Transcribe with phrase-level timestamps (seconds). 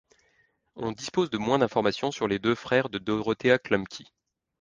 [0.75, 4.07] On dispose de moins d'informations sur les deux frères de Dorothea Klumpke.